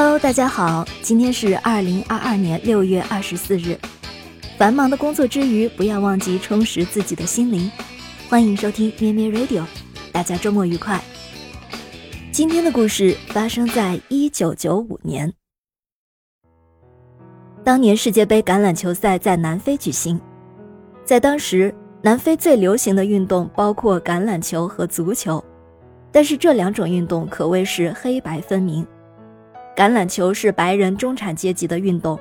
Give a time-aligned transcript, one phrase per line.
[0.00, 3.76] Hello，大家好，今天是二零二二年六月二十四日。
[4.56, 7.68] 繁忙的工作之余，不要忘记充实自己的心灵。
[8.28, 9.64] 欢迎收听咩咩 Radio，
[10.12, 11.02] 大家周末愉快。
[12.30, 15.34] 今天的故事发生在一九九五年，
[17.64, 20.20] 当年世界杯橄榄球赛在南非举行，
[21.04, 25.44] 在当时，南非最流行的运动包括橄榄球和足球，
[26.12, 28.86] 但是这两种运动可谓是黑白分明。
[29.78, 32.18] 橄榄球是白人中产阶级的运动，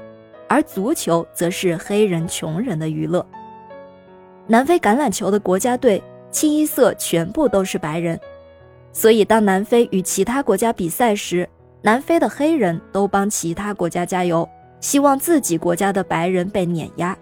[0.47, 3.25] 而足球则是黑人穷人的娱乐。
[4.45, 8.19] 南非橄榄球的国家队清一色全部都是白人，
[8.93, 11.49] 所以当南非与其他国家比赛时，
[11.81, 14.47] 南非的黑人都帮其他国家加油，
[14.79, 17.17] 希望自己国家的白人被碾压。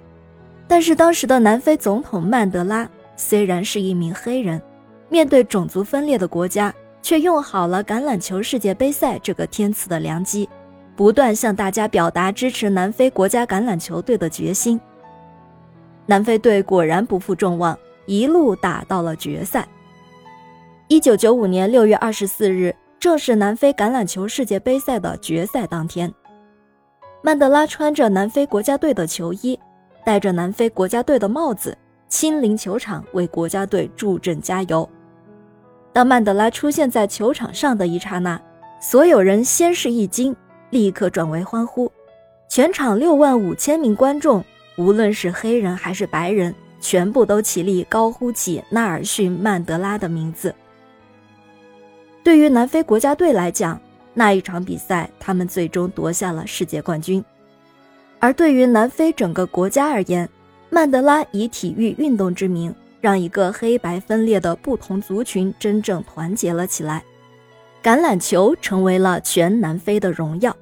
[0.67, 4.61] 但是当时的南非总统曼德拉虽然是一名黑人，
[5.07, 6.75] 面对种族分裂的国家。
[7.05, 10.49] 却用好了橄榄球世界杯赛这个天赐的良机，
[10.95, 14.81] 不断向大家表达支持南非国家橄榄球队的决心。
[16.07, 19.67] 南非队果然不负众望，一路打到了决赛。
[20.87, 26.11] 一九九五年六月二十四日，正是南非橄榄球世界杯赛的决赛当天。
[27.21, 29.59] 曼德拉穿着南非国家队的球衣，
[30.03, 31.77] 戴着南非国家队的帽子，
[32.09, 34.89] 亲临球场为国家队助阵加油。
[35.95, 38.37] 当曼德拉出现在球场上的一刹那，
[38.81, 40.35] 所有人先是一惊，
[40.69, 41.89] 立刻转为欢呼。
[42.49, 44.43] 全场六万五千名观众，
[44.75, 50.53] 无论是黑人还是白人，全部都起立高呼起纳尔逊·曼德拉的名字。
[52.25, 53.79] 对于南非国家队来讲，
[54.13, 57.23] 那一场比赛他们最终夺下了世界冠军；
[58.19, 60.27] 而对于南非整个国家而言，
[60.69, 62.75] 曼德拉以体育运动之名。
[63.05, 67.03] 让一个黑白分裂的不同族群真正团结了起来，
[67.83, 70.57] 橄榄球成为了全南非的荣耀。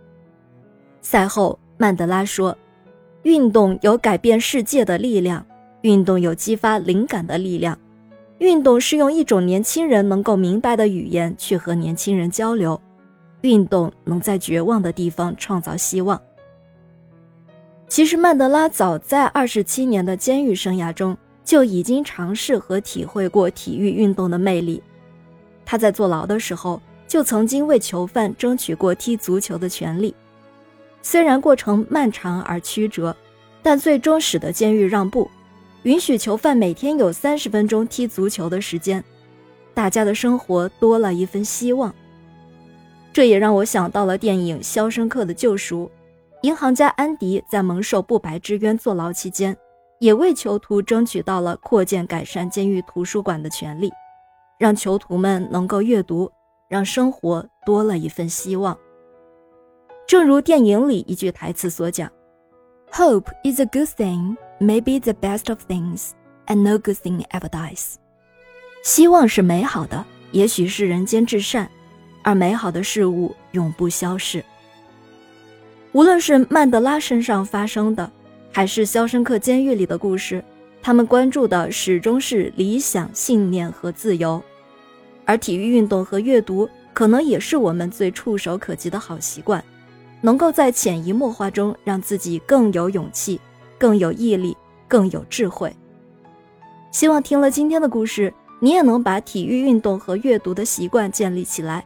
[1.01, 2.57] 赛后，曼德拉说
[3.23, 5.45] ：“运动有改变世界的力量，
[5.83, 7.79] 运动有激发灵感的力量，
[8.39, 12.77] 运动是用一种年轻人能够明白的语言去和年轻人交流，
[13.39, 16.21] 运动能在绝望的地方创造希望。”
[17.87, 21.17] 其实，曼德拉早在二十七年的监狱生涯中。
[21.43, 24.81] 就已经尝试和体会过体育运动的魅力。
[25.65, 30.13] 他在坐牢的时候，就曾经为囚犯争取过踢足球的权利。
[31.01, 33.15] 虽然过程漫长而曲折，
[33.61, 35.29] 但最终使得监狱让步，
[35.83, 39.03] 允许囚犯每天有三十分钟踢足球的时间，
[39.73, 41.93] 大家的生活多了一份希望。
[43.11, 45.85] 这也让我想到了电影《肖申克的救赎》，
[46.41, 49.55] 银行家安迪在蒙受不白之冤坐牢期间。
[50.03, 53.89] 也为囚徒争取到了扩建、改善监狱图书馆的权利，
[54.59, 56.29] 让囚徒们能够阅读，
[56.67, 58.77] 让生活多了一份希望。
[60.05, 62.11] 正如电影里一句台词所讲
[62.91, 66.09] ：“Hope is a good thing, maybe the best of things,
[66.47, 67.95] and no good thing ever dies。”
[68.83, 70.03] 希望是美好的，
[70.33, 71.69] 也许是人间至善，
[72.23, 74.43] 而美好的事物永不消逝。
[75.93, 78.11] 无论是曼德拉身上发生的。
[78.55, 80.43] 还是《肖申克监狱》里的故事，
[80.79, 84.39] 他们关注的始终是理想、信念和自由，
[85.25, 89.61] 而体育运动和阅读可能也是我们最触手可及的好习惯，
[90.21, 93.41] 能够在潜移默化中让自己更有勇气、
[93.79, 94.55] 更有毅力、
[94.87, 95.75] 更有智慧。
[96.91, 101.83] 希望听了今天的故事，你也能把体育运动和阅读的习惯建立起来。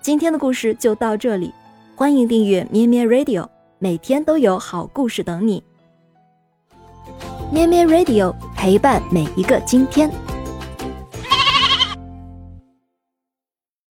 [0.00, 1.52] 今天的故事就到这里，
[1.96, 3.48] 欢迎订阅咩咩 Radio，
[3.80, 5.60] 每天都有好故事等你。
[7.50, 10.25] 咩咩 Radio 陪伴每一个今天。